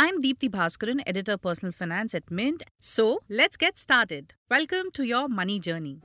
[0.00, 2.62] I'm Deepthi Bhaskaran, editor personal finance at Mint.
[2.80, 4.32] So let's get started.
[4.48, 6.02] Welcome to your money journey.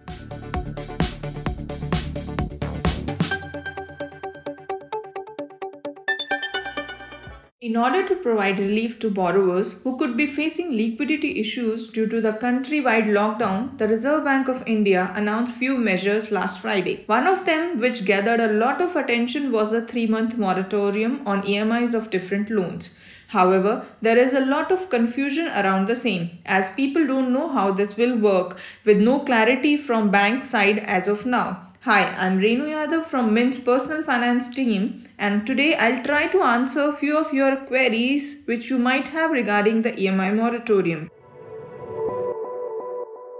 [7.61, 12.19] In order to provide relief to borrowers who could be facing liquidity issues due to
[12.19, 17.03] the countrywide lockdown, the Reserve Bank of India announced few measures last Friday.
[17.05, 21.43] One of them, which gathered a lot of attention, was a three month moratorium on
[21.43, 22.89] EMIs of different loans.
[23.33, 27.71] However, there is a lot of confusion around the same as people don't know how
[27.71, 31.65] this will work with no clarity from bank side as of now.
[31.81, 36.83] Hi, I'm Renu Yadav from Mint's personal finance team and today I'll try to answer
[36.83, 41.09] a few of your queries which you might have regarding the EMI moratorium.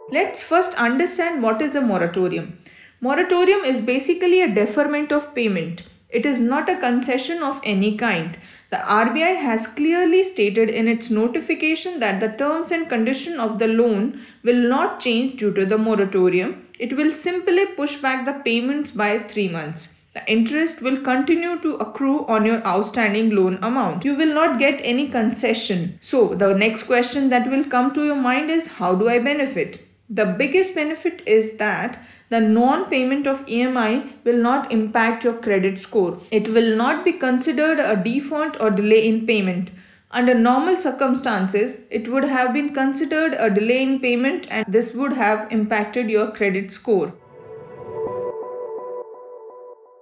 [0.09, 2.57] Let's first understand what is a moratorium.
[2.99, 5.83] Moratorium is basically a deferment of payment.
[6.13, 8.37] It is not a concession of any kind.
[8.69, 13.67] The RBI has clearly stated in its notification that the terms and condition of the
[13.67, 16.67] loan will not change due to the moratorium.
[16.77, 19.89] It will simply push back the payments by 3 months.
[20.13, 24.05] The interest will continue to accrue on your outstanding loan amount.
[24.05, 25.97] You will not get any concession.
[26.01, 29.82] So, the next question that will come to your mind is how do I benefit?
[30.09, 31.97] The biggest benefit is that
[32.29, 36.19] the non payment of EMI will not impact your credit score.
[36.29, 39.71] It will not be considered a default or delay in payment.
[40.11, 45.13] Under normal circumstances, it would have been considered a delay in payment and this would
[45.13, 47.13] have impacted your credit score.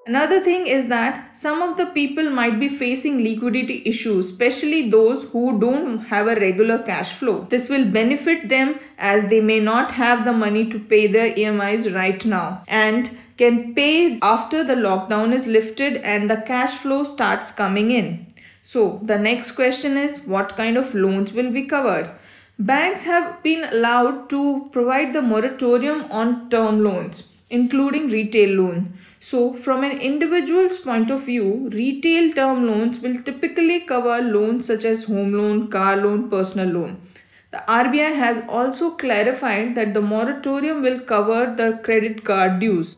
[0.08, 5.26] Another thing is that some of the people might be facing liquidity issues, especially those
[5.26, 7.46] who don't have a regular cash flow.
[7.52, 11.94] This will benefit them as they may not have the money to pay their EMIs
[11.94, 17.52] right now and can pay after the lockdown is lifted and the cash flow starts
[17.52, 18.26] coming in.
[18.64, 22.10] So, the next question is what kind of loans will be covered?
[22.58, 28.98] Banks have been allowed to provide the moratorium on term loans, including retail loan.
[29.24, 34.84] So, from an individual's point of view, retail term loans will typically cover loans such
[34.84, 37.00] as home loan, car loan, personal loan.
[37.52, 42.98] The RBI has also clarified that the moratorium will cover the credit card dues.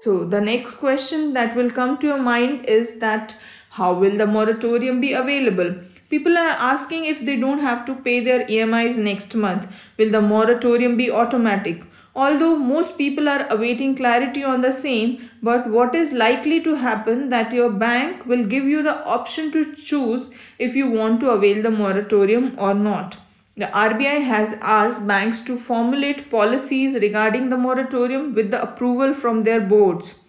[0.00, 3.34] So, the next question that will come to your mind is that
[3.70, 5.74] how will the moratorium be available?
[6.10, 9.66] People are asking if they don't have to pay their EMIs next month.
[9.96, 11.82] Will the moratorium be automatic?
[12.24, 15.14] Although most people are awaiting clarity on the same
[15.50, 19.64] but what is likely to happen that your bank will give you the option to
[19.92, 20.28] choose
[20.58, 23.18] if you want to avail the moratorium or not
[23.58, 29.42] the RBI has asked banks to formulate policies regarding the moratorium with the approval from
[29.42, 30.20] their boards.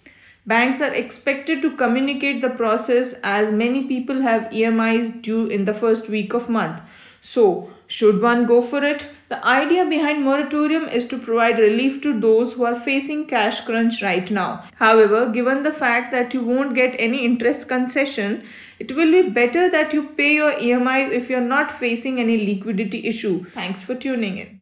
[0.47, 5.75] Banks are expected to communicate the process as many people have EMIs due in the
[5.75, 6.81] first week of month.
[7.21, 9.05] So, should one go for it?
[9.29, 14.01] The idea behind moratorium is to provide relief to those who are facing cash crunch
[14.01, 14.63] right now.
[14.75, 18.43] However, given the fact that you won't get any interest concession,
[18.79, 23.05] it will be better that you pay your EMIs if you're not facing any liquidity
[23.07, 23.43] issue.
[23.45, 24.61] Thanks for tuning in.